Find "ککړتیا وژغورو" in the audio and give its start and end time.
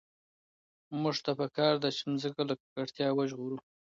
2.59-3.57